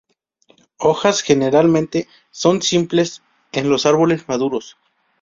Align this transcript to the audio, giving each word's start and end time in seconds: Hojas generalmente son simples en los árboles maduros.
Hojas 0.79 1.21
generalmente 1.21 2.07
son 2.31 2.63
simples 2.63 3.21
en 3.51 3.69
los 3.69 3.85
árboles 3.85 4.27
maduros. 4.27 4.75